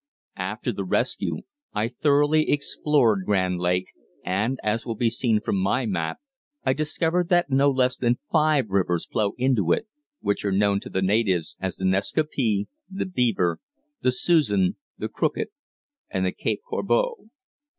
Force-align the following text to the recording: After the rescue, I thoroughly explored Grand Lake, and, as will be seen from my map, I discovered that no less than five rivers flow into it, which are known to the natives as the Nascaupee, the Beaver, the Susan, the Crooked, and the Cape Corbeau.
After 0.41 0.71
the 0.71 0.83
rescue, 0.83 1.41
I 1.73 1.87
thoroughly 1.87 2.49
explored 2.49 3.23
Grand 3.23 3.59
Lake, 3.59 3.91
and, 4.25 4.57
as 4.63 4.83
will 4.83 4.95
be 4.95 5.11
seen 5.11 5.39
from 5.39 5.57
my 5.61 5.85
map, 5.85 6.17
I 6.63 6.73
discovered 6.73 7.29
that 7.29 7.51
no 7.51 7.69
less 7.69 7.97
than 7.97 8.17
five 8.31 8.69
rivers 8.69 9.05
flow 9.05 9.33
into 9.37 9.71
it, 9.73 9.87
which 10.19 10.43
are 10.43 10.51
known 10.51 10.79
to 10.79 10.89
the 10.89 11.03
natives 11.03 11.55
as 11.59 11.75
the 11.75 11.85
Nascaupee, 11.85 12.65
the 12.89 13.05
Beaver, 13.05 13.59
the 14.01 14.11
Susan, 14.11 14.75
the 14.97 15.07
Crooked, 15.07 15.49
and 16.09 16.25
the 16.25 16.31
Cape 16.31 16.61
Corbeau. 16.67 17.29